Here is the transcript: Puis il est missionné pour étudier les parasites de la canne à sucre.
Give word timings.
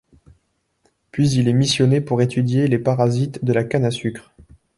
Puis 1.11 1.29
il 1.33 1.47
est 1.47 1.53
missionné 1.53 2.01
pour 2.01 2.23
étudier 2.23 2.67
les 2.67 2.79
parasites 2.79 3.45
de 3.45 3.53
la 3.53 3.63
canne 3.63 3.85
à 3.85 3.91
sucre. 3.91 4.33